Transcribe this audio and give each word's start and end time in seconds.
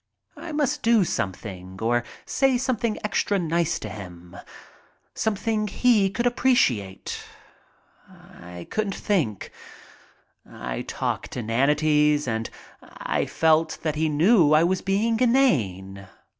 I 0.35 0.51
must 0.51 0.81
do 0.81 1.01
or 1.79 2.03
say 2.25 2.57
something 2.57 2.97
extra 3.03 3.37
nice 3.37 3.77
to 3.77 3.87
him. 3.89 4.35
Something 5.13 5.67
he 5.67 6.09
could 6.09 6.25
appreciate. 6.25 7.23
I 8.09 8.65
couldn't 8.71 8.95
think. 8.95 9.51
I 10.43 10.81
talked 10.81 11.37
inanities 11.37 12.27
and 12.27 12.49
I 12.81 13.27
felt 13.27 13.77
that 13.83 13.93
he 13.93 14.09
knew 14.09 14.53
I 14.53 14.63
was 14.63 14.81
being 14.81 15.19
inane. 15.19 16.07